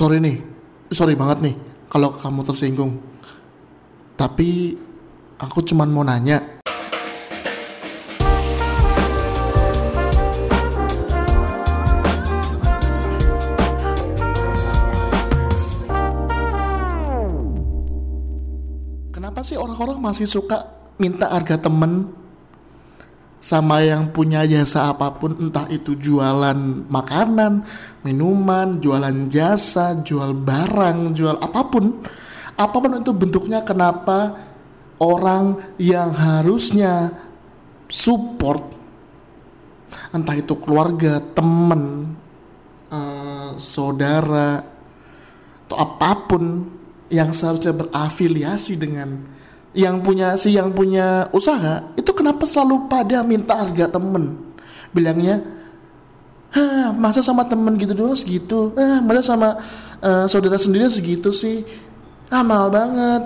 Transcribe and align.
sorry 0.00 0.16
nih, 0.16 0.40
sorry 0.88 1.12
banget 1.12 1.44
nih 1.44 1.54
kalau 1.92 2.16
kamu 2.16 2.40
tersinggung. 2.40 2.96
Tapi 4.16 4.72
aku 5.36 5.60
cuman 5.60 5.92
mau 5.92 6.00
nanya. 6.00 6.40
Kenapa 19.12 19.44
sih 19.44 19.60
orang-orang 19.60 20.00
masih 20.00 20.24
suka 20.24 20.64
minta 20.96 21.28
harga 21.28 21.60
temen 21.60 22.08
sama 23.40 23.80
yang 23.80 24.12
punya 24.12 24.44
jasa 24.44 24.92
apa 24.92 25.16
pun 25.16 25.32
entah 25.40 25.64
itu 25.72 25.96
jualan 25.96 26.86
makanan, 26.92 27.64
minuman, 28.04 28.76
jualan 28.78 29.32
jasa, 29.32 29.96
jual 30.04 30.36
barang, 30.36 31.16
jual 31.16 31.40
apa 31.40 31.60
pun. 31.72 32.04
Apa 32.60 32.76
pun 32.76 33.00
itu 33.00 33.16
bentuknya 33.16 33.64
kenapa 33.64 34.36
orang 35.00 35.56
yang 35.80 36.12
harusnya 36.12 37.16
support 37.88 38.76
entah 40.12 40.36
itu 40.36 40.54
keluarga, 40.60 41.18
temen, 41.32 42.14
eh, 42.92 43.50
saudara 43.56 44.62
atau 45.66 45.76
apa 45.78 46.10
pun 46.26 46.66
yang 47.10 47.30
seharusnya 47.30 47.74
berafiliasi 47.74 48.74
dengan 48.74 49.22
yang 49.70 50.02
punya 50.02 50.34
si 50.34 50.54
yang 50.54 50.74
punya 50.74 51.30
usaha 51.30 51.94
itu 51.94 52.10
kenapa 52.10 52.42
selalu 52.42 52.90
pada 52.90 53.22
minta 53.22 53.54
harga 53.54 53.86
temen? 53.86 54.38
Bilangnya 54.90 55.60
Hah, 56.50 56.90
masa 56.90 57.22
sama 57.22 57.46
temen 57.46 57.78
gitu 57.78 57.94
doang 57.94 58.18
segitu? 58.18 58.74
Eh 58.74 58.98
masa 59.06 59.22
sama 59.22 59.54
eh, 60.02 60.26
saudara 60.26 60.58
sendiri 60.58 60.90
segitu 60.90 61.30
sih? 61.30 61.62
Ah 62.26 62.42
mahal 62.42 62.74
banget. 62.74 63.22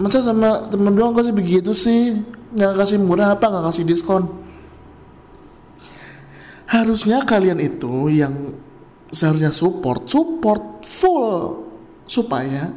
Masa 0.00 0.24
sama 0.24 0.64
temen 0.72 0.96
doang 0.96 1.12
kasih 1.12 1.36
begitu 1.36 1.76
sih? 1.76 2.24
Nggak 2.56 2.72
kasih 2.80 2.98
murah 3.04 3.36
apa 3.36 3.52
nggak 3.52 3.64
kasih 3.68 3.84
diskon? 3.84 4.24
Harusnya 6.64 7.20
kalian 7.20 7.60
itu 7.60 8.08
yang 8.08 8.56
seharusnya 9.12 9.52
support 9.52 10.08
support 10.08 10.88
full 10.88 11.68
supaya 12.08 12.72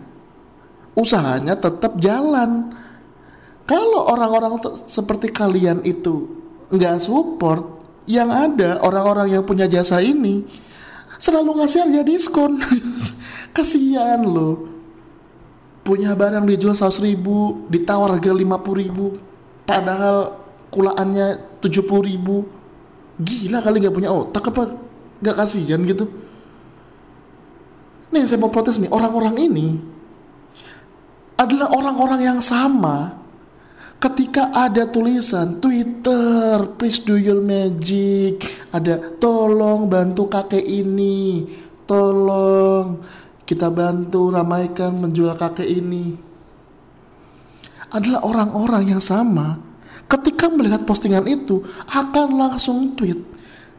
usahanya 0.99 1.55
tetap 1.55 1.95
jalan. 1.95 2.75
Kalau 3.68 4.08
orang-orang 4.08 4.64
seperti 4.88 5.28
kalian 5.28 5.84
itu 5.84 6.32
nggak 6.72 7.04
support, 7.04 7.78
yang 8.08 8.32
ada 8.32 8.80
orang-orang 8.80 9.36
yang 9.36 9.44
punya 9.44 9.68
jasa 9.68 10.00
ini 10.00 10.48
selalu 11.20 11.60
ngasih 11.60 11.84
harga 11.84 12.02
diskon. 12.08 12.56
Kasihan 13.56 14.23
loh. 14.23 14.72
Punya 15.84 16.16
barang 16.16 16.48
dijual 16.48 16.76
100 16.76 17.04
ribu, 17.04 17.68
ditawar 17.72 18.16
harga 18.16 18.32
50 18.32 18.84
ribu, 18.84 19.16
padahal 19.64 20.36
kulaannya 20.72 21.60
70 21.60 22.08
ribu. 22.08 22.48
Gila 23.20 23.60
kali 23.64 23.84
nggak 23.84 23.95
punya 23.95 24.12
otak 24.12 24.52
apa 24.52 24.64
nggak 25.20 25.36
kasihan 25.36 25.84
gitu. 25.84 26.08
Nih 28.12 28.23
saya 28.23 28.40
mau 28.40 28.52
protes 28.52 28.80
nih 28.80 28.92
orang-orang 28.92 29.36
ini 29.36 29.68
adalah 31.36 31.72
orang-orang 31.76 32.23
yang 32.23 32.40
sama 32.40 33.27
ketika 33.98 34.53
ada 34.53 34.86
tulisan 34.86 35.58
Twitter 35.58 36.78
please 36.78 37.02
do 37.02 37.17
your 37.17 37.42
magic. 37.42 38.45
Ada 38.70 39.17
tolong 39.17 39.89
bantu 39.89 40.30
kakek 40.30 40.64
ini. 40.64 41.45
Tolong 41.88 43.02
kita 43.48 43.72
bantu 43.72 44.30
ramaikan 44.30 44.92
menjual 45.00 45.34
kakek 45.39 45.67
ini. 45.67 46.14
Adalah 47.88 48.28
orang-orang 48.28 48.92
yang 48.92 49.04
sama 49.04 49.56
ketika 50.11 50.52
melihat 50.52 50.83
postingan 50.83 51.23
itu 51.27 51.64
akan 51.88 52.36
langsung 52.36 52.95
tweet 53.00 53.20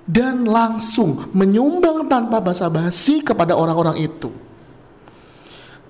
dan 0.08 0.48
langsung 0.48 1.28
menyumbang 1.36 2.08
tanpa 2.08 2.40
basa-basi 2.40 3.20
kepada 3.20 3.52
orang-orang 3.52 4.08
itu. 4.08 4.32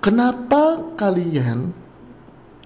Kenapa 0.03 0.95
kalian 0.99 1.71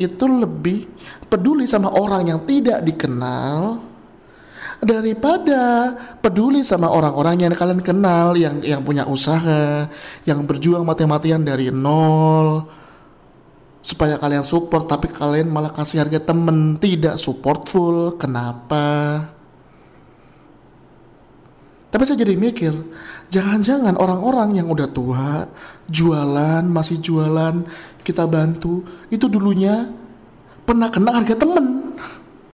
itu 0.06 0.24
lebih 0.26 0.86
peduli 1.30 1.66
sama 1.66 1.90
orang 1.94 2.28
yang 2.30 2.40
tidak 2.46 2.82
dikenal 2.82 3.82
daripada 4.82 5.94
peduli 6.18 6.66
sama 6.66 6.90
orang-orang 6.90 7.46
yang 7.46 7.54
kalian 7.54 7.82
kenal 7.82 8.34
yang 8.34 8.58
yang 8.66 8.82
punya 8.82 9.06
usaha, 9.06 9.86
yang 10.26 10.42
berjuang 10.42 10.82
mati-matian 10.82 11.46
dari 11.46 11.70
nol 11.70 12.66
supaya 13.82 14.14
kalian 14.14 14.46
support 14.46 14.86
tapi 14.86 15.10
kalian 15.10 15.50
malah 15.50 15.74
kasih 15.74 16.06
harga 16.06 16.22
temen 16.22 16.78
tidak 16.78 17.18
support 17.18 17.66
full. 17.70 18.14
Kenapa? 18.18 18.86
Tapi 21.92 22.08
saya 22.08 22.24
jadi 22.24 22.40
mikir, 22.40 22.72
jangan-jangan 23.28 24.00
orang-orang 24.00 24.56
yang 24.56 24.72
udah 24.72 24.88
tua, 24.88 25.44
jualan, 25.92 26.64
masih 26.64 26.96
jualan, 27.04 27.68
kita 28.00 28.24
bantu, 28.24 28.80
itu 29.12 29.28
dulunya 29.28 29.92
pernah 30.64 30.88
kena 30.88 31.12
harga 31.12 31.36
temen. 31.36 31.92